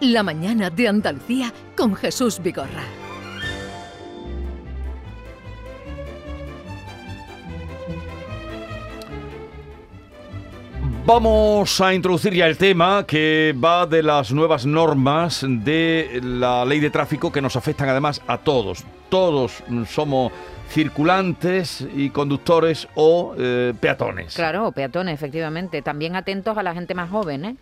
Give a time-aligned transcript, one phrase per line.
[0.00, 2.84] La mañana de Andalucía con Jesús Vigorra.
[11.04, 16.80] Vamos a introducir ya el tema que va de las nuevas normas de la ley
[16.80, 18.84] de tráfico que nos afectan además a todos.
[19.10, 20.32] Todos somos
[20.70, 24.34] circulantes y conductores o eh, peatones.
[24.34, 25.82] Claro, peatones, efectivamente.
[25.82, 27.56] También atentos a la gente más joven, ¿eh?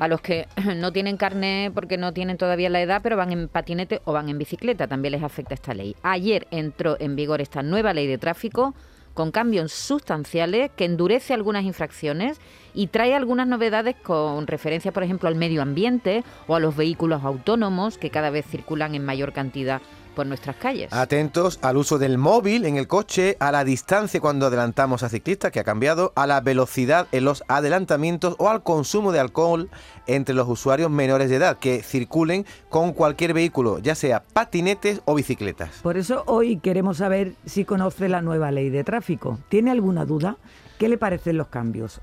[0.00, 3.46] A los que no tienen carne porque no tienen todavía la edad, pero van en
[3.46, 4.88] patinete o van en bicicleta.
[4.88, 5.94] También les afecta esta ley.
[6.02, 8.74] Ayer entró en vigor esta nueva ley de tráfico
[9.14, 12.40] con cambios sustanciales que endurece algunas infracciones
[12.74, 17.24] y trae algunas novedades con referencia, por ejemplo, al medio ambiente o a los vehículos
[17.24, 19.82] autónomos que cada vez circulan en mayor cantidad
[20.20, 20.92] por nuestras calles.
[20.92, 25.50] Atentos al uso del móvil en el coche, a la distancia cuando adelantamos a ciclistas,
[25.50, 29.70] que ha cambiado, a la velocidad en los adelantamientos o al consumo de alcohol
[30.06, 35.14] entre los usuarios menores de edad que circulen con cualquier vehículo, ya sea patinetes o
[35.14, 35.70] bicicletas.
[35.82, 39.38] Por eso hoy queremos saber si conoce la nueva ley de tráfico.
[39.48, 40.36] ¿Tiene alguna duda?
[40.78, 42.02] ¿Qué le parecen los cambios?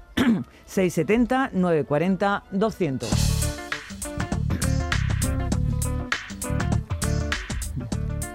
[0.66, 3.67] 670 940 200.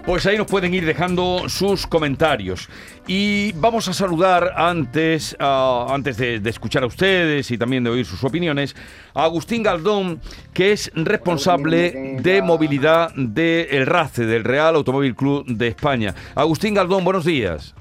[0.05, 2.67] Pues ahí nos pueden ir dejando sus comentarios.
[3.07, 8.21] Y vamos a saludar antes, antes de, escuchar a ustedes y también de oír sus
[8.25, 8.75] opiniones,
[9.13, 10.19] a Agustín Galdón,
[10.53, 16.13] que es responsable de movilidad del RACE, del Real Automóvil Club de España.
[16.35, 17.73] Agustín Galdón, buenos días.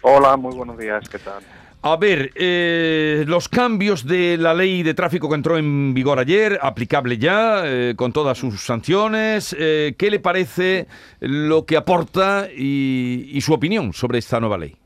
[0.00, 1.42] Hola, muy buenos días, ¿qué tal?
[1.88, 6.58] A ver, eh, los cambios de la ley de tráfico que entró en vigor ayer,
[6.60, 10.88] aplicable ya, eh, con todas sus sanciones, eh, ¿qué le parece
[11.20, 14.76] lo que aporta y, su opinión sobre esta nueva ley?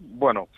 [0.00, 0.48] Bueno,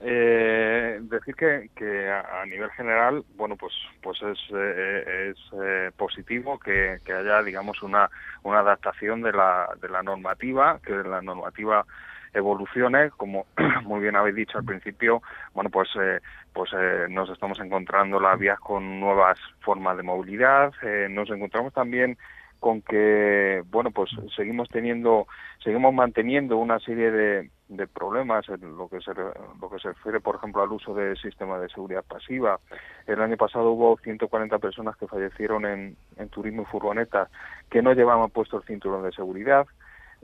[0.00, 7.80] decir que, a, nivel general, bueno, pues, pues es, es positivo que, que, haya, digamos,
[7.84, 8.10] una,
[8.42, 11.86] una adaptación de la, de la normativa, que la normativa
[12.34, 13.46] evoluciones, como
[13.84, 15.22] muy bien habéis dicho al principio,
[15.54, 16.20] bueno, pues eh,
[16.52, 21.72] pues eh, nos estamos encontrando las vías con nuevas formas de movilidad, eh, nos encontramos
[21.72, 22.16] también
[22.60, 25.26] con que bueno pues seguimos teniendo
[25.62, 30.20] seguimos manteniendo una serie de, de problemas en lo que se lo que se refiere
[30.20, 32.58] por ejemplo al uso del sistema de seguridad pasiva.
[33.06, 37.28] El año pasado hubo 140 personas que fallecieron en, en turismo y furgonetas
[37.70, 39.66] que no llevaban puesto el cinturón de seguridad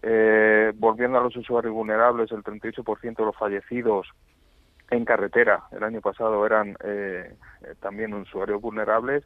[0.06, 4.06] eh, volviendo a los usuarios vulnerables, el 38% de los fallecidos
[4.90, 9.24] en carretera el año pasado eran eh, eh, también usuarios vulnerables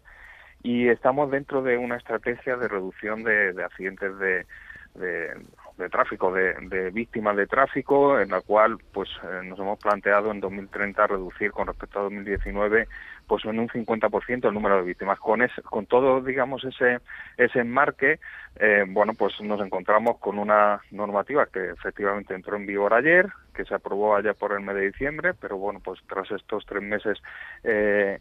[0.63, 4.47] y estamos dentro de una estrategia de reducción de, accidentes de,
[4.95, 5.47] de,
[5.89, 11.07] tráfico, de, víctimas de tráfico, en la cual pues eh, nos hemos planteado en 2030
[11.07, 12.89] reducir con respecto a 2019
[13.29, 15.21] pues en un 50% el número de víctimas.
[15.21, 16.99] Con, con todo, digamos, ese,
[17.37, 18.19] ese enmarque,
[18.57, 23.65] eh, bueno, pues nos encontramos con una normativa que efectivamente entró en vigor ayer, que
[23.65, 27.19] se aprobó allá por el mes de diciembre, pero bueno, pues tras estos tres meses
[27.63, 28.19] eh,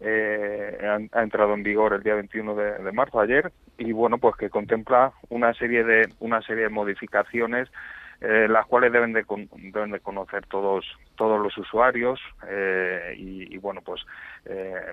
[0.00, 4.50] eh, ha, entrado en vigor el día 21 de, marzo ayer y bueno, pues que
[4.50, 7.68] contempla una serie de una serie de modificaciones
[8.20, 9.24] eh, las cuales deben de,
[9.72, 10.84] deben de conocer todos
[11.16, 14.02] todos los usuarios eh, y, bueno pues
[14.44, 14.92] eh,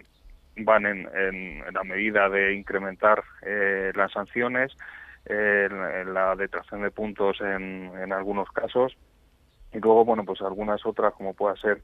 [0.59, 3.23] van en, en, la medida de incrementar
[3.95, 4.71] las sanciones
[5.25, 8.97] en, la detracción de puntos en, en algunos casos
[9.73, 11.81] y luego bueno pues algunas otras como pueda ser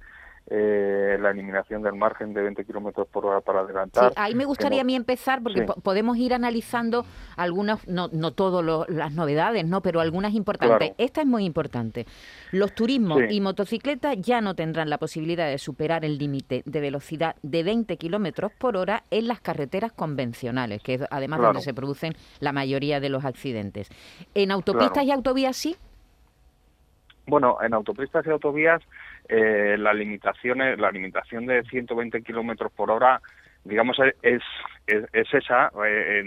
[0.48, 4.09] eh, la eliminación del margen de 20 kilómetros por hora para adelantar.
[4.09, 7.06] Sí, ahí me gustaría a mí empezar porque podemos ir analizando
[7.38, 10.92] algunas, no, no todas las novedades, no, pero algunas importantes.
[10.98, 12.06] Esta es muy importante.
[12.52, 17.36] Los turismos y motocicletas ya no tendrán la posibilidad de superar el límite de velocidad
[17.42, 22.14] de 20 kilómetros por hora en las carreteras convencionales, que es además donde se producen
[22.40, 23.90] la mayoría de los accidentes.
[24.34, 25.78] ¿En autopistas y autovías sí?
[27.26, 28.82] Bueno, en autopistas y autovías
[29.30, 33.22] eh, la limitación la limitación de 120 kilómetros por hora
[33.64, 34.42] digamos es
[34.86, 36.24] es, esa eh,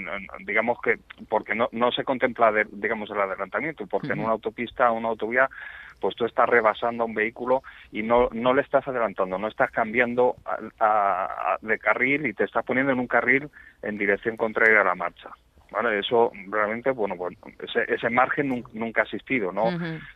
[0.47, 0.99] digamos que
[1.29, 5.51] porque no no se contempla digamos el adelantamiento porque en una autopista o una autovía
[6.01, 9.71] pues tú estás rebasando a un vehículo y no no le estás adelantando no estás
[9.71, 10.37] cambiando
[11.61, 13.51] de carril y te estás poniendo en un carril
[13.83, 15.29] en dirección contraria a la marcha
[15.71, 15.99] ¿vale?
[15.99, 19.69] Eso realmente, bueno, pues ese, ese margen nunca ha existido, ¿no?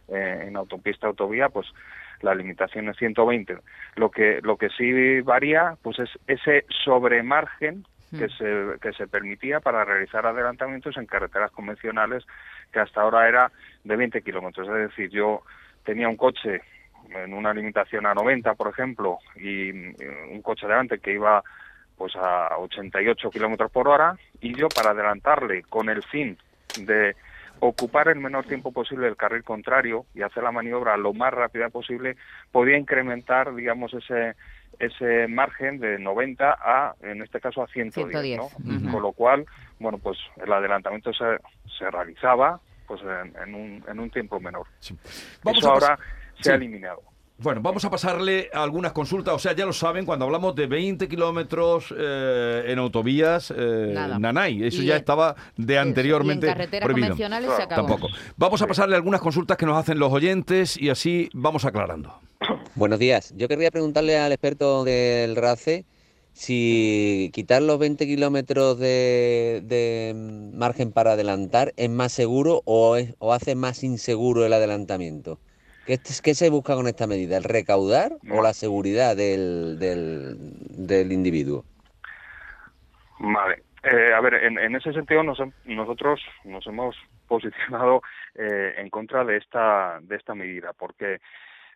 [0.08, 1.66] Eh, en autopista, autovía, pues
[2.20, 3.56] la limitación es 120.
[3.96, 9.60] Lo que, lo que sí varía, pues es ese sobremargen que se, que se permitía
[9.60, 12.26] para realizar adelantamientos en carreteras convencionales
[12.72, 13.52] que hasta ahora era
[13.84, 14.66] de 20 kilómetros.
[14.68, 15.42] Es decir, yo
[15.84, 16.60] tenía un coche
[17.10, 21.42] en una limitación a 90, por ejemplo, y un coche delante que iba
[22.00, 26.38] pues a 88 kilómetros por hora y yo para adelantarle con el fin
[26.78, 27.14] de
[27.58, 31.68] ocupar el menor tiempo posible el carril contrario y hacer la maniobra lo más rápida
[31.68, 32.16] posible,
[32.52, 34.34] podía incrementar, digamos, ese
[34.78, 38.48] ese margen de 90 a, en este caso, a 110, ¿no?
[38.90, 39.44] Con lo cual,
[39.78, 41.36] bueno, pues el adelantamiento se,
[41.78, 43.02] se realizaba pues
[43.44, 44.66] en, un, en un tiempo menor.
[44.80, 45.98] Eso ahora
[46.40, 47.02] se ha eliminado.
[47.42, 49.34] Bueno, vamos a pasarle algunas consultas.
[49.34, 54.64] O sea, ya lo saben, cuando hablamos de 20 kilómetros eh, en autovías, eh, Nanay,
[54.64, 56.46] eso ya estaba de anteriormente.
[56.46, 57.88] Y en carreteras convencionales se acabó.
[57.88, 58.08] Tampoco.
[58.36, 62.20] Vamos a pasarle algunas consultas que nos hacen los oyentes y así vamos aclarando.
[62.74, 63.32] Buenos días.
[63.34, 65.86] Yo querría preguntarle al experto del RACE
[66.34, 73.54] si quitar los 20 kilómetros de, margen para adelantar es más seguro o, o hace
[73.54, 75.38] más inseguro el adelantamiento.
[75.98, 77.36] ¿Qué, se busca con esta medida?
[77.36, 81.64] ¿El recaudar o la seguridad del, del, individuo?
[83.18, 83.64] Vale.
[83.82, 86.96] Eh, a ver, en, ese sentido nosotros nos hemos
[87.26, 88.02] posicionado
[88.36, 91.18] eh, en contra de esta, de esta medida, porque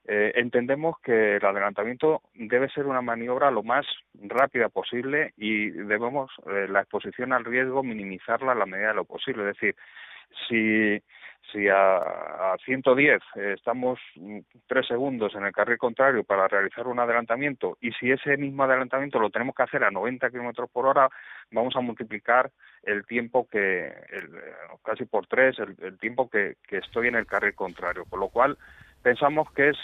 [0.06, 3.84] eh, entendemos que el adelantamiento debe ser una maniobra lo más
[4.22, 6.30] rápida posible y debemos
[6.68, 9.42] la exposición al riesgo minimizarla a la medida de lo posible.
[9.48, 9.74] Es decir,
[10.48, 11.02] si
[11.54, 16.86] si a, a 110 eh, estamos mm, tres segundos en el carril contrario para realizar
[16.88, 20.86] un adelantamiento y si ese mismo adelantamiento lo tenemos que hacer a 90 kilómetros por
[20.86, 21.08] hora,
[21.52, 22.50] vamos a multiplicar
[22.82, 24.30] el tiempo que, el,
[24.82, 28.04] casi por tres, el, tiempo que, que estoy en el carril contrario.
[28.04, 28.58] Con lo cual,
[29.02, 29.78] pensamos que es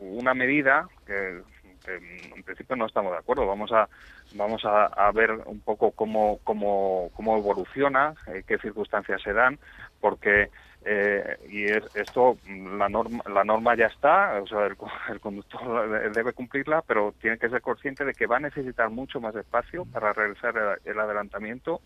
[0.00, 1.40] una medida que
[1.88, 3.46] en principio no estamos de acuerdo.
[3.46, 3.88] Vamos a
[4.34, 9.58] vamos a, ver un poco cómo cómo, cómo evoluciona, eh, qué circunstancias se dan,
[10.06, 10.50] porque
[10.84, 12.38] eh, y esto
[12.78, 14.76] la norma la norma ya está o sea el,
[15.20, 19.34] conductor debe cumplirla pero tiene que ser consciente de que va a necesitar mucho más
[19.34, 21.80] espacio para realizar el, adelantamiento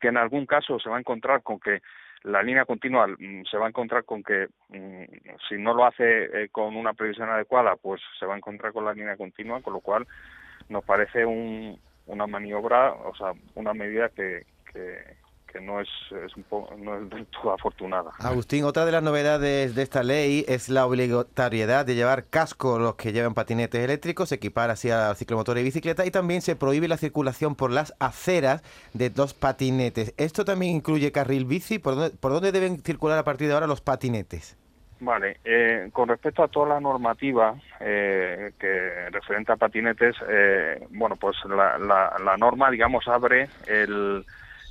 [0.00, 1.80] que en algún caso se va a encontrar con que
[2.24, 5.04] la línea continua mm, se va a encontrar con que mm,
[5.48, 8.84] si no lo hace eh, con una previsión adecuada pues se va a encontrar con
[8.84, 10.08] la línea continua con lo cual
[10.68, 15.24] nos parece un, una maniobra o sea una medida que, que
[15.60, 15.88] no es,
[16.24, 16.44] es un
[16.84, 18.12] no es del todo afortunada.
[18.18, 22.94] Agustín, otra de las novedades de esta ley es la obligatoriedad de llevar casco los
[22.96, 26.96] que llevan patinetes eléctricos, equipar así a ciclomotor y bicicleta y también se prohíbe la
[26.96, 28.62] circulación por las aceras
[28.92, 30.14] de los patinetes.
[30.16, 31.78] ¿Esto también incluye carril bici?
[31.78, 34.56] ¿Por dónde, por dónde deben circular a partir de ahora los patinetes?
[34.98, 41.16] Vale, eh, con respecto a toda la normativa eh, que referente a patinetes, eh, bueno,
[41.16, 44.24] pues la, la, la norma, digamos, abre el,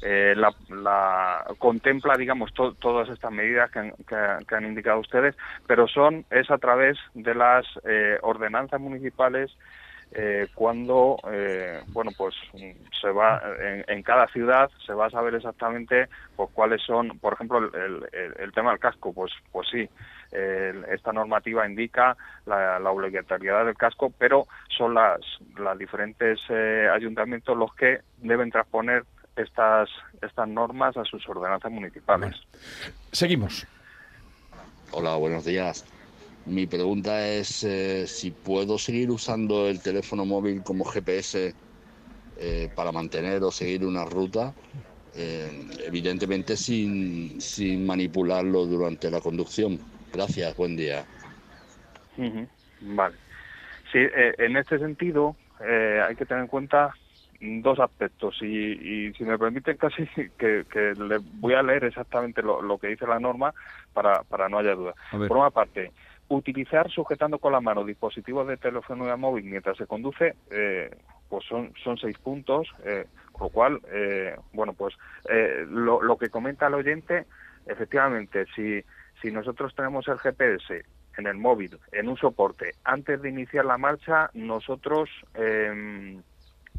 [0.07, 5.35] eh, la, contempla, digamos, todas estas medidas que han, indicado ustedes,
[5.65, 9.57] pero son es a través de las eh, ordenanzas municipales
[10.11, 11.17] eh, cuando,
[11.87, 12.35] bueno, pues
[13.01, 13.41] se va
[13.87, 18.69] en, cada ciudad se va a saber exactamente pues cuáles son, por ejemplo, el, tema
[18.69, 19.89] del casco, pues, pues sí.
[20.31, 22.15] esta normativa indica
[22.45, 25.19] la, obligatoriedad del casco, pero son las,
[25.57, 26.39] las diferentes
[26.93, 29.03] ayuntamientos los que deben transponer
[29.35, 29.89] estas,
[30.21, 32.35] estas normas a sus ordenanzas municipales.
[33.11, 33.67] Seguimos.
[34.91, 35.85] Hola, buenos días.
[36.45, 41.55] Mi pregunta es eh, si puedo seguir usando el teléfono móvil como GPS
[42.37, 44.53] eh, para mantener o seguir una ruta,
[45.15, 49.79] eh, evidentemente sin, sin manipularlo durante la conducción.
[50.13, 51.03] Gracias, buen día.
[52.81, 53.15] Vale.
[53.91, 56.93] Sí, en este sentido hay que tener en cuenta
[57.61, 60.65] dos aspectos y, si me permiten casi que,
[60.97, 63.53] le voy a leer exactamente lo, que dice la norma
[63.93, 64.93] para, para no haya duda.
[65.11, 65.91] Por una parte,
[66.27, 70.89] utilizar sujetando con la mano dispositivos de telefonía móvil mientras se conduce, eh,
[71.29, 74.95] pues son, son seis puntos, eh, con lo cual, eh, bueno, pues
[75.29, 77.25] eh, lo, lo que comenta el oyente,
[77.65, 78.83] efectivamente, si,
[79.21, 80.85] si nosotros tenemos el GPS
[81.17, 85.09] en el móvil, en un soporte, antes de iniciar la marcha, nosotros...
[85.35, 86.19] Eh,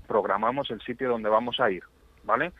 [0.07, 1.83] programamos el sitio donde vamos a ir,
[2.25, 2.53] ¿vale?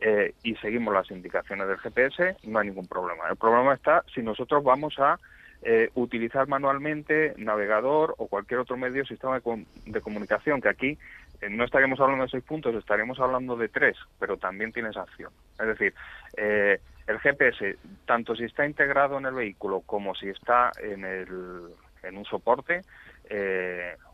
[0.00, 3.28] Eh, y seguimos las indicaciones del GPS, no hay ningún problema.
[3.28, 5.18] El problema está si nosotros vamos a
[5.62, 10.98] eh, utilizar manualmente navegador o cualquier otro medio sistema de, comunicación, que aquí
[11.40, 15.32] eh, no estaríamos hablando de seis puntos, estaríamos hablando de tres, pero también tiene acción.
[15.58, 15.94] Es decir,
[16.36, 17.76] el GPS,
[18.06, 21.70] tanto si está integrado en el vehículo como si está en, el,
[22.04, 22.82] en un soporte,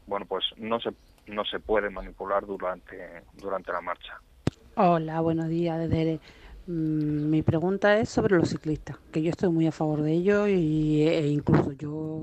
[0.07, 0.93] bueno, pues no se
[1.27, 4.21] no se puede manipular durante, durante la marcha.
[4.77, 5.79] Hola, buenos días.
[5.79, 6.21] Desde,
[6.67, 10.47] mm, mi pregunta es sobre los ciclistas, que yo estoy muy a favor de ello
[10.47, 12.23] y, e incluso yo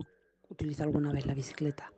[0.49, 1.91] utilizo alguna vez la bicicleta.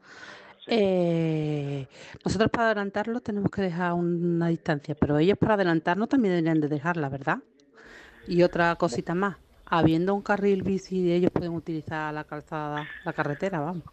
[0.67, 1.87] Eh,
[2.23, 6.69] nosotros para adelantarlos tenemos que dejar una distancia, pero ellos para adelantarnos también deberían de
[6.69, 7.39] dejarla, ¿verdad?
[8.27, 13.59] Y otra cosita más, habiendo un carril bici, ellos pueden utilizar la calzada, la carretera,
[13.59, 13.83] vamos.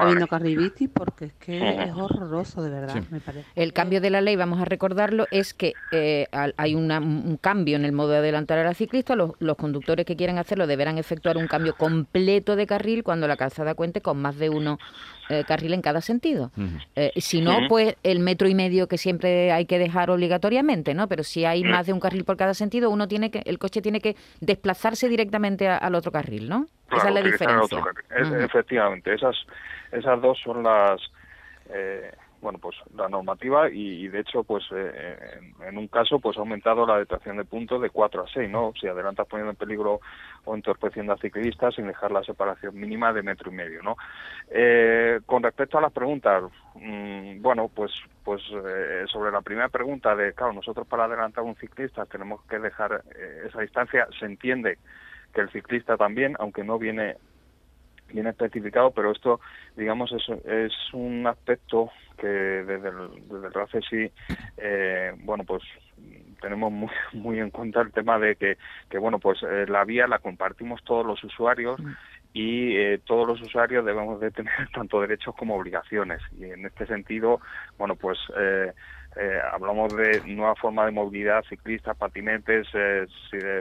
[0.00, 3.46] Habiendo carril bici, porque es que es horroroso, de verdad, me parece.
[3.54, 6.26] El cambio de la ley, vamos a recordarlo, es que eh,
[6.56, 9.14] hay una- un cambio en el modo de adelantar a la ciclista.
[9.16, 13.36] Los, los conductores que quieran hacerlo deberán efectuar un cambio completo de carril cuando la
[13.36, 14.78] calzada cuente con más de uno
[15.30, 16.50] eh, carril en cada sentido.
[16.96, 21.08] Eh, si no, pues el metro y medio que siempre hay que dejar obligatoriamente, ¿no?
[21.08, 23.80] Pero si hay más de un carril por cada sentido, uno tiene que, el coche
[23.80, 26.66] tiene que desplazarse directamente a- al otro carril, ¿no?
[26.90, 27.62] Esa es la diferencia.
[27.62, 28.34] otro Ujú.
[28.36, 29.36] Efectivamente, esas,
[29.92, 31.00] esas dos son las,
[31.70, 36.18] eh, bueno, pues la normativa y, y, de hecho, pues eh, en, en un caso,
[36.18, 38.72] pues ha aumentado la detención de puntos de 4 a 6, ¿no?
[38.78, 40.00] Si adelantas poniendo en peligro
[40.44, 43.96] o entorpeciendo a ciclistas sin dejar la separación mínima de metro y medio, ¿no?
[44.50, 47.92] Eh, con respecto a las preguntas, mm, bueno, pues
[48.24, 52.42] pues eh, sobre la primera pregunta de, claro, nosotros para adelantar a un ciclista tenemos
[52.44, 54.78] que dejar eh, esa distancia, se entiende
[55.34, 57.16] que el ciclista también, aunque no viene
[58.12, 59.40] bien especificado, pero esto,
[59.76, 64.12] digamos, es, es un aspecto que desde el, desde el RACE sí,
[64.56, 65.62] eh, bueno, pues
[66.40, 68.56] tenemos muy, muy en cuenta el tema de que,
[68.88, 71.80] que bueno, pues eh, la vía la compartimos todos los usuarios
[72.34, 76.20] y eh, todos los usuarios debemos de tener tanto derechos como obligaciones.
[76.38, 77.40] Y en este sentido,
[77.78, 78.72] bueno, pues eh,
[79.16, 83.06] eh, hablamos de nueva forma de movilidad, ciclistas, patinetes, eh,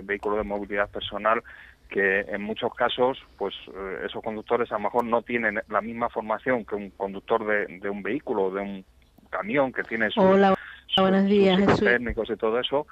[0.03, 1.41] vehículos de movilidad personal,
[1.89, 6.10] que en muchos casos, pues eh, esos conductores a lo mejor no tienen la misma
[6.10, 8.86] formación que un conductor de, de un vehículo, de un
[9.29, 10.55] camión que tiene sus, Hola,
[10.88, 11.86] sus- buenos días, sus Jesús.
[11.88, 12.88] técnicos y todo eso,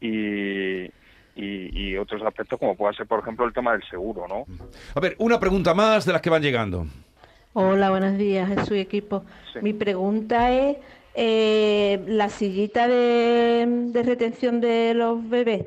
[0.00, 0.90] y, y,
[1.36, 4.44] y otros aspectos como puede ser, por ejemplo, el tema del seguro, ¿no?
[4.94, 6.86] A ver, una pregunta más de las que van llegando.
[7.52, 9.24] Hola, buenos días, Jesús y equipo.
[9.60, 10.76] Mi pregunta es,
[11.14, 15.66] eh, la sillita de, de retención de los bebés.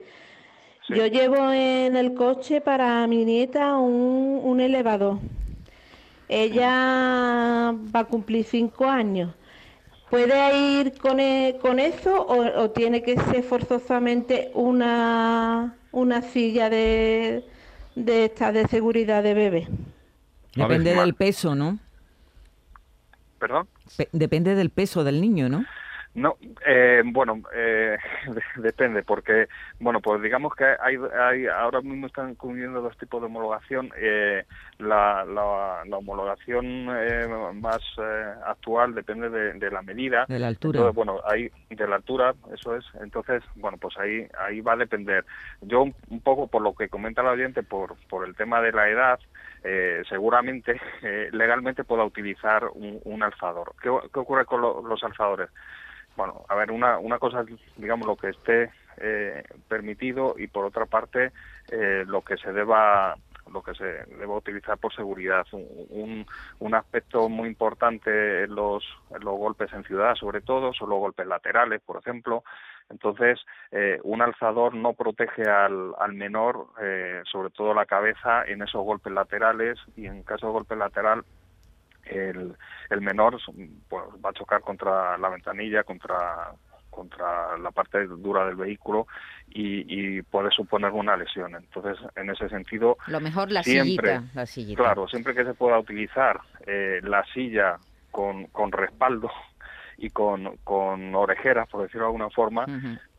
[0.89, 5.19] Yo llevo en el coche para mi nieta un, un elevador.
[6.29, 9.33] Ella va a cumplir cinco años.
[10.09, 16.69] ¿Puede ir con, e- con eso o, o tiene que ser forzosamente una, una silla
[16.69, 17.43] de,
[17.95, 19.67] de esta de seguridad de bebé?
[20.55, 21.79] Depende del peso, ¿no?
[23.43, 23.67] ¿Perdón?
[23.97, 25.65] Pe- depende del peso del niño, ¿no?
[26.15, 27.97] No, eh, bueno, eh,
[28.27, 29.47] de- depende, porque,
[29.79, 33.89] bueno, pues digamos que hay, hay ahora mismo están cubriendo dos tipos de homologación.
[33.97, 34.45] Eh,
[34.77, 40.25] la, la, la homologación eh, más eh, actual depende de, de la medida.
[40.29, 40.77] De la altura.
[40.79, 42.85] Entonces, bueno, ahí, de la altura, eso es.
[43.01, 45.25] Entonces, bueno, pues ahí, ahí va a depender.
[45.59, 48.71] Yo, un, un poco por lo que comenta el oyente, por, por el tema de
[48.71, 49.19] la edad,
[49.63, 53.73] eh, seguramente eh, legalmente pueda utilizar un, un alzador.
[53.81, 55.49] ¿Qué, ocurre con lo- los alzadores?
[56.15, 57.43] Bueno, a ver, una, una cosa
[57.75, 61.31] digamos, lo que esté eh, permitido y por otra parte
[61.69, 63.17] eh, lo que se deba
[63.53, 63.85] lo que se
[64.17, 65.45] deba utilizar por seguridad.
[65.51, 66.25] Un, un,
[66.59, 70.99] un aspecto muy importante en los, en los golpes en ciudad, sobre todo, son los
[70.99, 72.43] golpes laterales, por ejemplo.
[72.89, 73.39] Entonces,
[73.71, 78.83] eh, un alzador no protege al, al menor, eh, sobre todo la cabeza, en esos
[78.83, 81.23] golpes laterales y en caso de golpe lateral
[82.05, 82.55] el,
[82.89, 83.39] el menor
[83.87, 86.53] pues, va a chocar contra la ventanilla, contra
[86.93, 89.07] contra la parte dura del vehículo
[89.49, 91.55] y, y puede suponer una lesión.
[91.55, 94.83] Entonces, en ese sentido, Lo mejor la siempre, sillita, la sillita.
[94.83, 97.77] claro, siempre que se pueda utilizar eh, la silla
[98.11, 99.29] con, con respaldo
[99.97, 102.65] y con, con orejeras, por decirlo de alguna forma,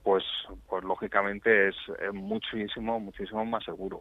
[0.03, 0.23] pues,
[0.69, 1.75] pues lógicamente es,
[2.07, 4.01] es muchísimo, muchísimo más seguro.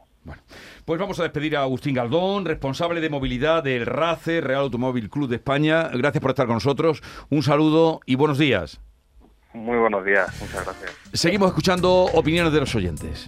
[0.83, 5.29] Pues vamos a despedir a Agustín Galdón, responsable de movilidad del RACE, Real Automóvil Club
[5.29, 5.89] de España.
[5.93, 7.01] Gracias por estar con nosotros.
[7.29, 8.81] Un saludo y buenos días.
[9.53, 10.91] Muy buenos días, muchas gracias.
[11.13, 13.25] Seguimos escuchando opiniones de los oyentes.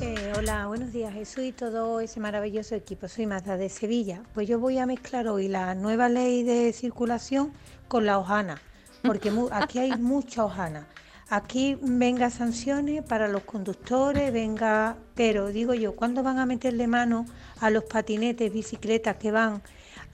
[0.00, 3.06] Eh, hola, buenos días Jesús y todo ese maravilloso equipo.
[3.06, 4.22] Soy Mazda de Sevilla.
[4.34, 7.52] Pues yo voy a mezclar hoy la nueva ley de circulación
[7.86, 8.60] con la hojana,
[9.04, 10.86] porque mu- aquí hay mucha hojana.
[11.30, 17.24] Aquí venga sanciones para los conductores, venga, pero digo yo, ¿cuándo van a meterle mano
[17.60, 19.62] a los patinetes, bicicletas que van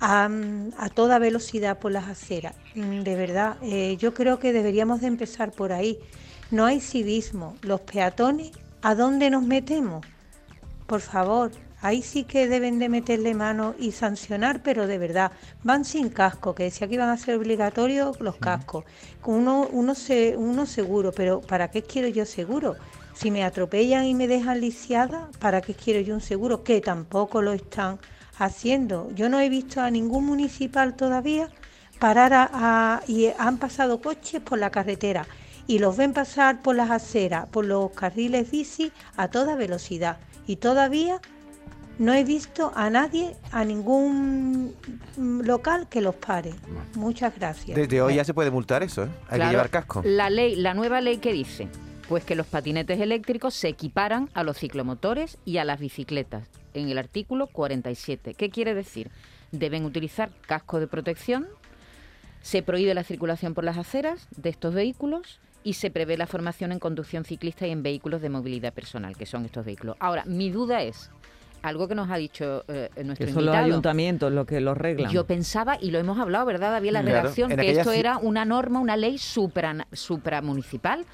[0.00, 0.28] a,
[0.78, 2.54] a toda velocidad por las aceras?
[2.74, 5.98] Mm, De verdad, eh, yo creo que deberíamos de empezar por ahí.
[6.50, 7.56] No hay civismo.
[7.62, 8.52] Los peatones,
[8.82, 10.04] ¿a dónde nos metemos?
[10.86, 11.50] Por favor,
[11.80, 16.54] ahí sí que deben de meterle mano y sancionar, pero de verdad, van sin casco,
[16.54, 18.84] que decía que iban a ser obligatorios los cascos.
[19.24, 22.76] Uno, uno, se, uno seguro, pero ¿para qué quiero yo seguro?
[23.14, 26.62] Si me atropellan y me dejan lisiada, ¿para qué quiero yo un seguro?
[26.64, 27.98] Que tampoco lo están
[28.38, 29.10] haciendo.
[29.14, 31.48] Yo no he visto a ningún municipal todavía
[31.98, 35.26] parar a, a- y han pasado coches por la carretera
[35.66, 40.18] y los ven pasar por las aceras, por los carriles bici a toda velocidad.
[40.46, 41.20] Y todavía
[41.98, 44.74] no he visto a nadie, a ningún
[45.16, 46.54] local que los pare.
[46.94, 47.76] Muchas gracias.
[47.76, 49.08] Desde hoy ya se puede multar eso, ¿eh?
[49.28, 50.02] Hay Claro, que llevar casco.
[50.04, 51.68] La ley, la nueva ley que dice,
[52.08, 56.44] pues que los patinetes eléctricos se equiparan a los ciclomotores y a las bicicletas,
[56.80, 58.34] en el artículo 47.
[58.34, 59.10] ¿Qué quiere decir?
[59.52, 61.46] Deben utilizar casco de protección,
[62.42, 66.72] se prohíbe la circulación por las aceras de estos vehículos y se prevé la formación
[66.72, 69.96] en conducción ciclista y en vehículos de movilidad personal, que son estos vehículos.
[70.00, 71.10] Ahora, mi duda es,
[71.62, 75.10] algo que nos ha dicho eh, nuestro Que son los ayuntamientos los que los reglan.
[75.10, 76.92] Yo pensaba, y lo hemos hablado, ¿verdad, David?
[76.92, 81.04] La Claro, redacción, en que esto era una norma, una ley supra, supramunicipal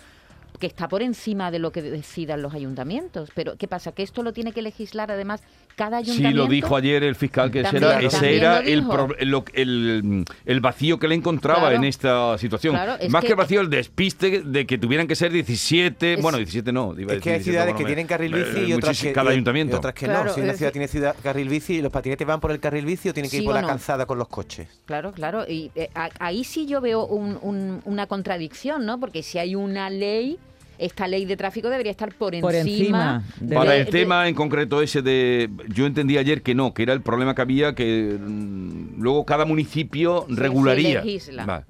[0.59, 3.31] que está por encima de lo que decidan los ayuntamientos.
[3.35, 3.93] Pero, ¿qué pasa?
[3.93, 5.43] Que esto lo tiene que legislar, además,
[5.77, 6.31] cada ayuntamiento.
[6.31, 9.45] Sí, lo dijo ayer el fiscal, que También- era, ese era lo el, pro- lo-
[9.53, 11.77] el, el vacío que le encontraba Claro.
[11.77, 12.75] en esta situación.
[12.75, 16.15] Claro, es Más que, que- el vacío, el despiste de que tuvieran que ser 17,
[16.15, 16.95] Es- bueno, 17 no.
[16.99, 18.73] iba a Es que hay 17, ciudades bueno, que me- tienen carril eh, bici y
[18.75, 19.75] otras que, Cada y- ayuntamiento.
[19.75, 20.35] y otras que Claro, no.
[20.35, 23.13] Si una ciudad tiene ciudad, carril bici, los patinetes van por el carril bici o
[23.13, 23.69] tienen que Sí ir por la no.
[23.69, 24.69] calzada con los coches.
[24.87, 25.45] Claro, claro.
[25.49, 29.01] Y eh, a- ahí sí yo veo un- un- una contradicción, ¿no?
[29.01, 30.39] Porque si hay una ley,
[30.79, 32.49] esta ley de tráfico debería estar por encima.
[32.49, 35.49] Por encima de- Para de- el tema en concreto ese de...
[35.69, 39.45] Yo entendí ayer que no, que era el problema que había, que mm, luego cada
[39.45, 41.03] municipio se regularía.
[41.47, 41.65] Vale.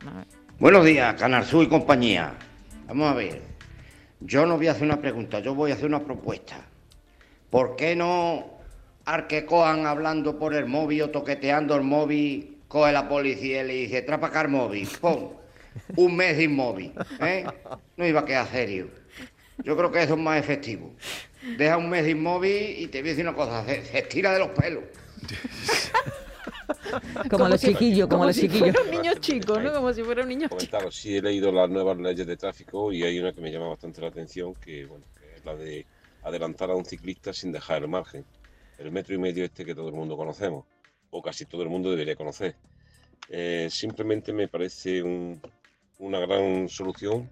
[0.59, 2.33] Buenos días, Canarzú y compañía.
[2.89, 3.43] Vamos a ver.
[4.21, 6.57] Yo no voy a hacer una pregunta, yo voy a hacer una propuesta.
[7.51, 8.47] ¿Por qué no
[9.05, 13.67] al que cojan hablando por el móvil o toqueteando el móvil, coge la policía y
[13.67, 15.29] le dice, trapacar móvil, pon,
[15.97, 17.45] un mes de inmóvil, ¿eh?
[17.97, 18.88] No iba a quedar serio.
[19.62, 20.95] Yo creo que eso es más efectivo.
[21.57, 24.33] Deja un mes de inmóvil y te voy a decir una cosa, se, se estira
[24.33, 24.85] de los pelos.
[27.31, 28.75] Como, los si- chiquillos, como, los si chiquillos.
[28.75, 29.73] fuera un niño chico, ¿no?
[29.73, 30.57] Como si fuera un niño chico.
[30.57, 33.69] Comentaros, sí he leído las nuevas leyes de tráfico y hay una que me llama
[33.69, 35.87] bastante la atención, que, bueno, que es la de
[36.23, 38.25] adelantar a un ciclista sin dejar el margen.
[38.79, 40.64] El metro y medio este que todo el mundo conocemos,
[41.11, 42.55] o casi todo el mundo debería conocer.
[43.29, 45.40] Eh, simplemente me parece un-
[46.05, 47.31] una gran solución,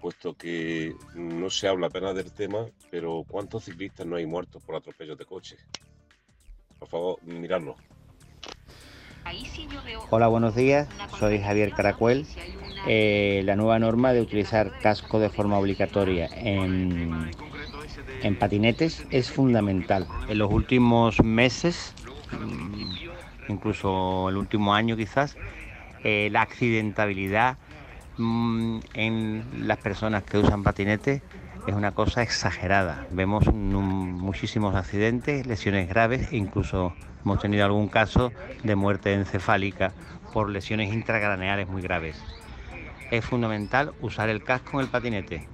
[0.00, 4.74] puesto que no se habla apenas del tema, pero ¿cuántos ciclistas no hay muertos por
[4.74, 5.64] atropellos de coches?
[6.80, 7.76] Por favor, miradlo.
[10.10, 10.88] Hola, buenos días.
[11.20, 12.26] Soy Javier Caracuel.
[12.88, 17.30] Eh, la nueva norma de utilizar casco de forma obligatoria en,
[18.22, 20.08] en patinetes es fundamental.
[20.28, 21.94] En los últimos meses,
[22.32, 25.36] mm, incluso el último año quizás,
[26.02, 27.58] eh, la accidentabilidad
[28.94, 31.22] en las personas que usan patinetes
[31.66, 33.06] es una cosa exagerada.
[33.10, 39.92] Vemos muchísimos accidentes, lesiones graves incluso hemos tenido algún caso de muerte encefálica
[40.32, 42.22] por lesiones intracraneales muy graves.
[43.10, 45.48] Es fundamental usar el casco en el patinete.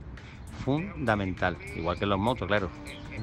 [0.64, 1.56] Fundamental.
[1.74, 2.70] Igual que en los motos, claro.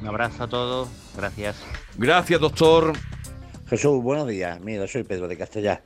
[0.01, 0.89] Un abrazo a todos.
[1.15, 1.63] Gracias.
[1.97, 2.93] Gracias, doctor.
[3.73, 4.61] Jesús, buenos días.
[4.61, 5.81] Mira, soy Pedro de Castellar.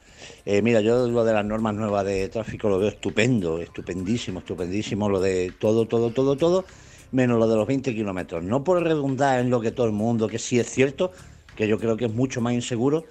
[0.45, 5.07] Eh, mira, yo lo de las normas nuevas de tráfico lo veo estupendo, estupendísimo, estupendísimo,
[5.07, 6.65] lo de todo, todo, todo, todo,
[7.13, 8.43] menos lo de los 20 kilómetros.
[8.43, 11.13] No por redundar en lo que todo el mundo, que sí es cierto,
[11.55, 13.05] que yo creo que es mucho más inseguro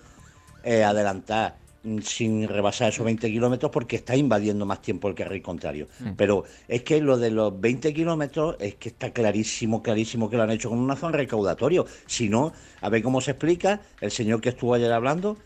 [0.63, 1.57] eh, adelantar
[2.03, 5.89] sin rebasar esos 20 kilómetros porque está invadiendo más tiempo el carril contrario.
[6.01, 6.11] Mm.
[6.17, 10.43] Pero es que lo de los 20 kilómetros es que está clarísimo, clarísimo que lo
[10.43, 11.87] han hecho con una zona recaudatorio.
[12.07, 15.37] Si no, a ver cómo se explica, el señor que estuvo ayer hablando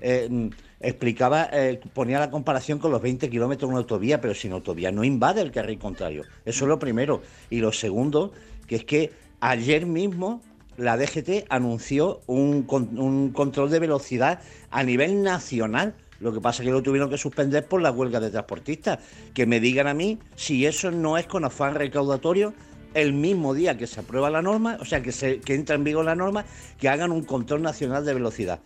[0.00, 0.48] eh, mm,
[0.80, 4.90] explicaba, eh, ponía la comparación con los 20 kilómetros de una autovía, pero sin autovía
[4.90, 6.24] no invade el carril contrario.
[6.44, 7.22] Eso es lo primero.
[7.50, 8.32] Y lo segundo,
[8.66, 10.42] que es que ayer mismo
[10.76, 15.94] la DGT anunció un, un control de velocidad a nivel nacional.
[16.20, 18.98] Lo que pasa es que lo tuvieron que suspender por la huelga de transportistas.
[19.34, 22.54] Que me digan a mí si eso no es con afán recaudatorio
[22.94, 25.84] el mismo día que se aprueba la norma, o sea, que, se, que entra en
[25.84, 26.44] vigor la norma,
[26.78, 28.60] que hagan un control nacional de velocidad.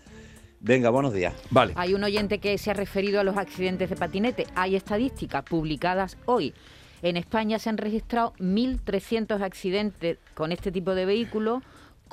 [0.61, 1.35] Venga, buenos días.
[1.51, 1.75] Vale.
[1.77, 4.47] Hay un oyente que se ha referido a los accidentes de patinete.
[4.55, 6.55] Hay estadísticas publicadas hoy.
[7.03, 11.61] En España se han registrado 1.300 accidentes con este tipo de vehículo,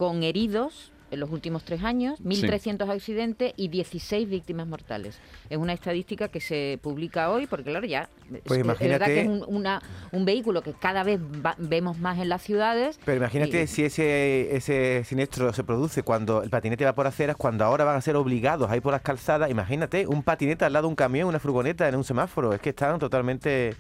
[0.02, 5.20] con heridos en los últimos tres años, 1.300 accidentes y 16 víctimas mortales.
[5.48, 8.10] Es una estadística que se publica hoy porque, claro, ya
[8.48, 9.80] Pues es, es verdad que es imagínate- un, una-
[10.12, 12.98] un vehículo que cada vez va- vemos más en las ciudades.
[13.06, 17.36] Pero imagínate y- si ese, ese siniestro se produce cuando el patinete va por aceras,
[17.36, 19.52] cuando ahora van a ser obligados a ir por las calzadas.
[19.52, 22.54] Imagínate un patinete al lado de un camión, una furgoneta en un semáforo.
[22.54, 23.76] Es que están totalmente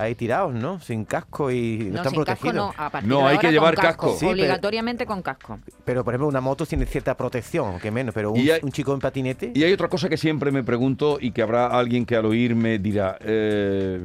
[0.00, 0.80] ahí tirados, ¿no?
[0.80, 2.54] Sin casco y no, están sin casco protegidos.
[2.54, 4.12] no, a partir No, de hay ahora que con llevar casco, casco.
[4.14, 5.58] Sí, pero- obligatoriamente con casco.
[5.84, 8.72] Pero, por ejemplo, una moto tiene cierta protección, que menos, pero un, Y hay- un
[8.72, 9.52] chico en patinete...
[9.54, 12.78] Y hay otra cosa que siempre me pregunto y que habrá alguien que al oírme
[12.78, 14.00] dirá, eh,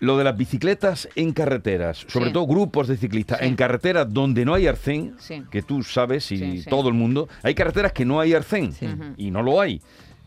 [0.00, 2.32] lo de las bicicletas en carreteras, sobre Sí.
[2.32, 3.44] todo grupos de ciclistas, Sí.
[3.44, 5.42] en carreteras donde no hay arcén, Sí.
[5.50, 6.70] que tú sabes y Sí, sí.
[6.70, 8.72] todo el mundo, hay carreteras que no hay arcén
[9.18, 9.82] y no lo hay.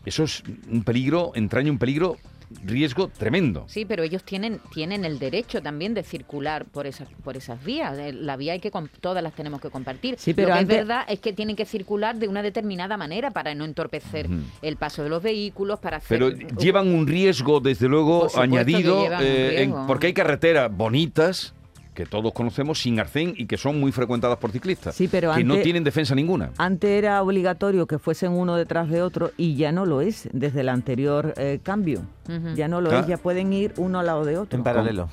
[0.06, 2.16] Eso es un peligro, entraña un peligro,
[2.64, 3.64] riesgo tremendo.
[3.68, 7.98] Sí, pero ellos tienen tienen el derecho también de circular por esas por esas vías.
[7.98, 10.16] Eh, La vía hay que todas las tenemos que compartir.
[10.18, 12.96] Sí, pero Lo que antes- es verdad es que tienen que circular de una determinada
[12.96, 14.28] manera para no entorpecer
[14.62, 19.62] el paso de los vehículos, para hacer Pero llevan un riesgo, desde luego, añadido, eh,
[19.62, 21.54] en- porque hay carreteras bonitas
[21.94, 25.44] que todos conocemos sin arcén y que son muy frecuentadas por ciclistas, Sí, pero que
[25.44, 26.50] no tienen defensa ninguna.
[26.58, 30.60] Antes era obligatorio que fuesen uno detrás de otro y ya no lo es desde
[30.62, 32.02] el anterior eh, cambio.
[32.54, 33.00] Ya no lo Ah.
[33.00, 34.56] es, ya pueden ir uno al lado de otro.
[34.58, 35.08] En paralelo.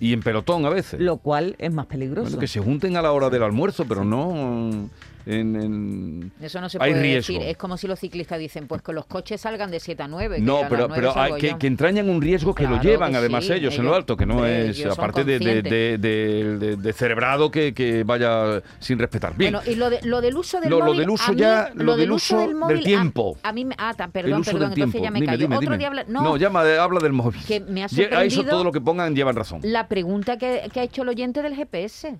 [0.00, 0.98] Y en pelotón a veces.
[1.00, 2.22] Lo cual es más peligroso.
[2.24, 4.88] Bueno, que se junten a la hora del almuerzo, pero no
[5.26, 5.56] en...
[5.56, 7.34] en- Eso no se hay puede riesgo.
[7.34, 7.48] decir.
[7.48, 10.36] Es como si los ciclistas dicen, pues que los coches salgan de 7 a 9.
[10.36, 13.18] que a No, pero, 9 pero hay que, entrañan un riesgo que lo llevan que
[13.18, 18.04] además sí, ellos, en lo alto, que no es, aparte de, de, cerebrado que, que
[18.04, 19.36] vaya sin respetar.
[19.36, 21.00] Bien, Bueno, y lo, de- lo del uso del Lo- lo móvil.
[21.00, 23.38] del uso a mí- ya, lo del uso del móvil, a- tiempo.
[23.42, 23.74] A, mí me.
[23.78, 25.38] Ah, ta- el perdón, perdón, entonces ya me Dime, callo.
[25.38, 25.78] dime, Otro dime.
[25.78, 26.04] día habla.
[26.08, 27.40] No, No, llama, habla del móvil.
[27.46, 29.60] Que me ha A eso todo lo que pongan llevan razón.
[29.62, 32.16] la pregunta que, que ha hecho el oyente del GPS.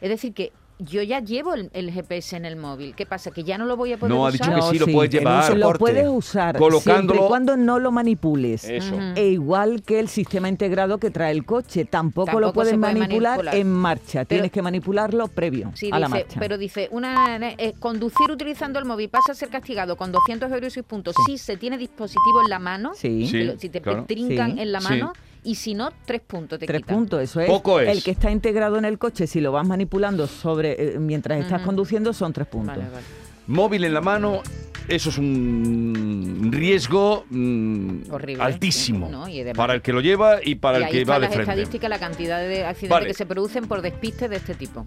[0.00, 2.94] Es decir, que yo ya llevo el, el GPS en el móvil.
[2.96, 3.30] ¿Qué pasa?
[3.30, 4.48] ¿Que ya no lo voy a poder No, ha usar?
[4.48, 5.56] dicho que sí lo puedes llevar.
[5.56, 8.64] Lo puedes usar Colocándolo- siempre y cuando no lo manipules.
[8.64, 8.96] Eso.
[9.14, 11.84] E igual que el sistema integrado que trae el coche.
[11.84, 13.54] Tampoco, Tampoco lo puedes puede manipular, manipular.
[13.56, 14.24] en marcha.
[14.24, 16.40] Pero- Tienes que manipularlo previo Sí, a la dice, marcha.
[16.40, 20.72] pero dice, una eh, conducir utilizando el móvil pasa a ser castigado con 200 euros
[20.72, 23.26] y 6 puntos si se tiene dispositivo en la mano, Sí.
[23.26, 24.04] Sí, que lo- si te claro.
[24.06, 24.60] trincan Sí.
[24.62, 24.88] en la Sí.
[24.88, 25.12] mano,
[25.44, 26.96] y si no, 3 puntos te Tres quitan.
[26.96, 27.48] puntos, eso es.
[27.48, 27.88] Poco es.
[27.88, 31.58] El que está integrado en el coche, si lo vas manipulando sobre eh, mientras estás
[31.60, 31.66] Ujú.
[31.66, 32.76] conduciendo, son tres puntos.
[32.76, 33.04] Vale, vale.
[33.48, 34.40] Móvil en la mano,
[34.86, 39.28] eso es un riesgo mm, Horrible, altísimo ¿no?
[39.28, 41.42] Y para el que lo lleva y para y el que va de frente.
[41.42, 43.06] estadísticas, la cantidad de accidentes Vale.
[43.08, 44.86] que se producen por despistes de este tipo.